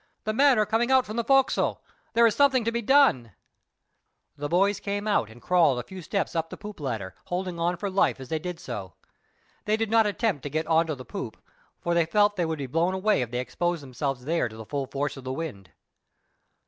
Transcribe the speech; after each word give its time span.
"The 0.23 0.33
men 0.33 0.57
are 0.57 0.65
coming 0.65 0.89
out 0.89 1.05
from 1.05 1.15
the 1.15 1.23
fo'castle. 1.23 1.83
There 2.13 2.25
is 2.25 2.33
something 2.33 2.65
to 2.65 2.71
be 2.71 2.81
done." 2.81 3.33
The 4.35 4.49
boys 4.49 4.79
came 4.79 5.07
out 5.07 5.29
and 5.29 5.39
crawled 5.39 5.77
a 5.77 5.83
few 5.83 6.01
steps 6.01 6.35
up 6.35 6.49
the 6.49 6.57
poop 6.57 6.79
ladder, 6.79 7.13
holding 7.25 7.59
on 7.59 7.77
for 7.77 7.87
life 7.87 8.19
as 8.19 8.29
they 8.29 8.39
did 8.39 8.59
so. 8.59 8.93
They 9.65 9.77
did 9.77 9.91
not 9.91 10.07
attempt 10.07 10.41
to 10.41 10.49
get 10.49 10.65
on 10.65 10.87
to 10.87 10.95
the 10.95 11.05
poop, 11.05 11.37
for 11.79 11.93
they 11.93 12.07
felt 12.07 12.35
they 12.35 12.45
would 12.47 12.57
be 12.57 12.65
blown 12.65 12.95
away 12.95 13.21
if 13.21 13.29
they 13.29 13.39
exposed 13.39 13.83
themselves 13.83 14.25
there 14.25 14.49
to 14.49 14.55
the 14.57 14.65
full 14.65 14.87
force 14.87 15.17
of 15.17 15.23
the 15.23 15.31
wind. 15.33 15.69